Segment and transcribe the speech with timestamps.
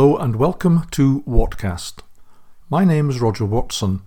[0.00, 1.98] Hello and welcome to Whatcast.
[2.70, 4.00] My name is Roger Watson,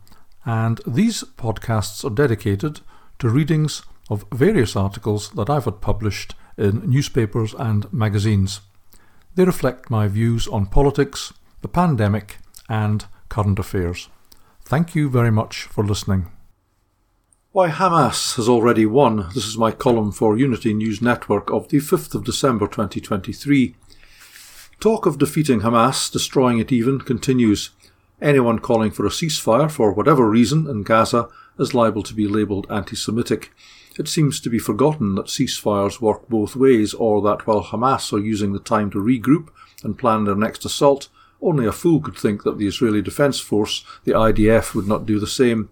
[0.44, 2.80] and these podcasts are dedicated
[3.20, 8.62] to readings of various articles that I've had published in newspapers and magazines.
[9.36, 11.32] They reflect my views on politics,
[11.62, 14.10] the pandemic, and current affairs.
[14.66, 16.26] Thank you very much for listening.
[17.52, 19.28] Why Hamas has already won.
[19.36, 23.76] This is my column for Unity News Network of the 5th of December 2023.
[24.84, 27.70] Talk of defeating Hamas, destroying it even, continues.
[28.22, 32.68] Anyone calling for a ceasefire for whatever reason in Gaza is liable to be labelled
[32.70, 33.54] anti Semitic.
[33.98, 38.20] It seems to be forgotten that ceasefires work both ways, or that while Hamas are
[38.20, 39.48] using the time to regroup
[39.86, 41.08] and plan their next assault,
[41.42, 45.18] only a fool could think that the Israeli Defence Force, the IDF, would not do
[45.18, 45.70] the same.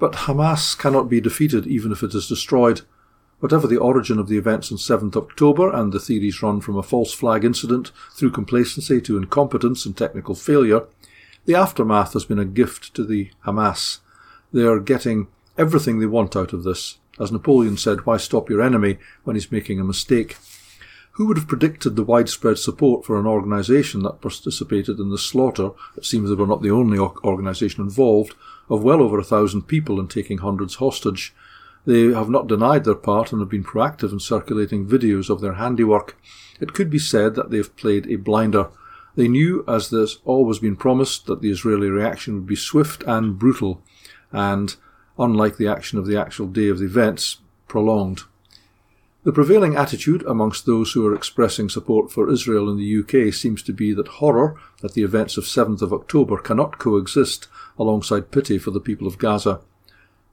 [0.00, 2.80] But Hamas cannot be defeated even if it is destroyed.
[3.40, 6.82] Whatever the origin of the events on 7th October, and the theories run from a
[6.82, 10.86] false flag incident through complacency to incompetence and technical failure,
[11.44, 13.98] the aftermath has been a gift to the Hamas.
[14.52, 15.26] They are getting
[15.58, 16.98] everything they want out of this.
[17.20, 20.36] As Napoleon said, why stop your enemy when he's making a mistake?
[21.12, 25.70] Who would have predicted the widespread support for an organisation that participated in the slaughter,
[25.96, 28.34] it seems they were not the only organisation involved,
[28.68, 31.32] of well over a thousand people and taking hundreds hostage?
[31.86, 35.54] They have not denied their part and have been proactive in circulating videos of their
[35.54, 36.16] handiwork.
[36.60, 38.70] It could be said that they have played a blinder.
[39.16, 43.38] They knew, as there's always been promised, that the Israeli reaction would be swift and
[43.38, 43.82] brutal,
[44.32, 44.74] and,
[45.18, 48.22] unlike the action of the actual day of the events, prolonged.
[49.24, 52.98] The prevailing attitude amongst those who are expressing support for Israel in the
[53.28, 57.48] UK seems to be that horror at the events of 7th of October cannot coexist
[57.78, 59.60] alongside pity for the people of Gaza.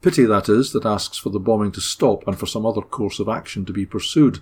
[0.02, 3.20] Pity, that is, that asks for the bombing to stop and for some other course
[3.20, 4.40] of action to be pursued.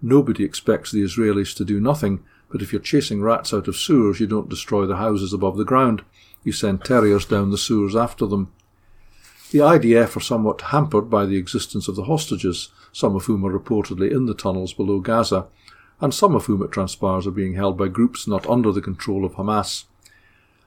[0.00, 4.20] Nobody expects the Israelis to do nothing, but if you're chasing rats out of sewers,
[4.20, 6.04] you don't destroy the houses above the ground.
[6.44, 8.52] You send terriers down the sewers after them.
[9.50, 13.58] The IDF are somewhat hampered by the existence of the hostages, some of whom are
[13.58, 15.48] reportedly in the tunnels below Gaza,
[16.00, 19.24] and some of whom it transpires are being held by groups not under the control
[19.24, 19.86] of Hamas.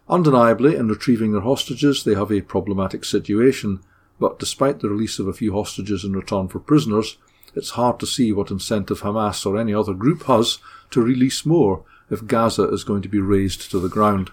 [0.10, 3.80] Undeniably, in retrieving their hostages, they have a problematic situation,
[4.20, 7.18] but despite the release of a few hostages in return for prisoners,
[7.56, 10.60] it's hard to see what incentive Hamas or any other group has
[10.92, 14.32] to release more if Gaza is going to be razed to the ground.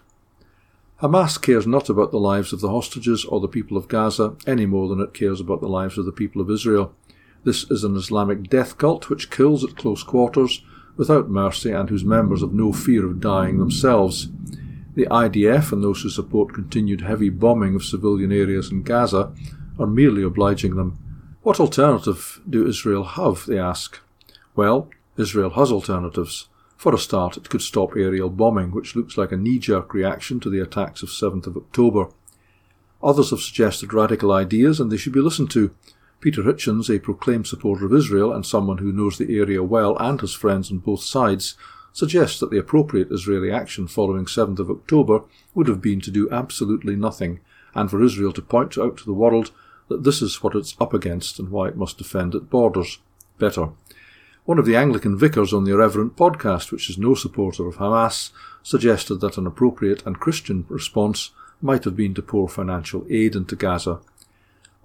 [1.02, 4.66] Hamas cares not about the lives of the hostages or the people of Gaza any
[4.66, 6.94] more than it cares about the lives of the people of Israel.
[7.42, 10.62] This is an Islamic death cult which kills at close quarters,
[10.96, 14.28] without mercy, and whose members have no fear of dying themselves.
[14.94, 19.32] The IDF and those who support continued heavy bombing of civilian areas in Gaza
[19.80, 20.98] are merely obliging them.
[21.42, 23.98] What alternative do Israel have, they ask?
[24.54, 26.48] Well, Israel has alternatives.
[26.76, 30.50] For a start, it could stop aerial bombing, which looks like a knee-jerk reaction to
[30.50, 32.08] the attacks of 7th of October.
[33.02, 35.74] Others have suggested radical ideas, and they should be listened to.
[36.20, 40.20] Peter Hitchens, a proclaimed supporter of Israel and someone who knows the area well and
[40.20, 41.56] has friends on both sides,
[41.92, 45.22] suggests that the appropriate Israeli action following 7th of October
[45.54, 47.40] would have been to do absolutely nothing,
[47.74, 49.50] and for Israel to point out to the world
[49.90, 52.98] that this is what it's up against and why it must defend its borders
[53.38, 53.70] better.
[54.44, 58.30] One of the Anglican vicars on the Irreverend podcast, which is no supporter of Hamas,
[58.62, 61.30] suggested that an appropriate and Christian response
[61.60, 64.00] might have been to pour financial aid into Gaza.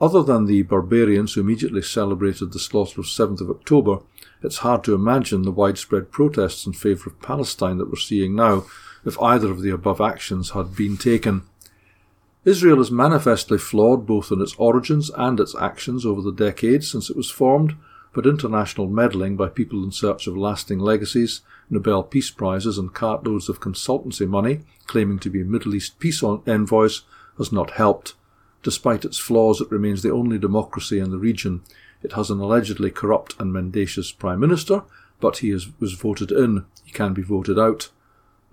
[0.02, 4.00] Other than the barbarians who immediately celebrated the slaughter of 7th of October,
[4.42, 8.66] it's hard to imagine the widespread protests in favour of Palestine that we're seeing now
[9.06, 11.44] if either of the above actions had been taken.
[12.46, 17.10] Israel is manifestly flawed both in its origins and its actions over the decades since
[17.10, 17.76] it was formed,
[18.14, 21.42] but international meddling by people in search of lasting legacies,
[21.72, 27.02] Nobel Peace Prizes, and cartloads of consultancy money claiming to be Middle East peace envoys
[27.40, 28.14] has not helped.
[28.62, 31.64] Despite its flaws, it remains the only democracy in the region.
[32.04, 34.84] It has an allegedly corrupt and mendacious Prime Minister,
[35.20, 36.66] but he is, was voted in.
[36.84, 37.90] He can be voted out.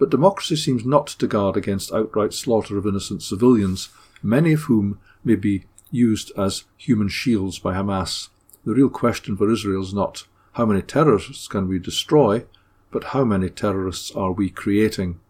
[0.03, 3.91] But democracy seems not to guard against outright slaughter of innocent civilians,
[4.21, 8.31] many of whom may be used as human shields by Hamas.
[8.65, 12.45] The real question for Israel is not how many terrorists can we destroy,
[12.91, 15.21] but how many terrorists are we creating?